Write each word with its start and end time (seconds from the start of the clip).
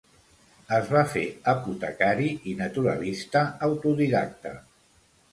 Es 0.75 0.87
va 0.93 1.01
fer 1.09 1.25
apotecari 1.51 2.29
i 2.53 2.55
naturalista 2.61 3.43
autodidacta. 3.69 4.55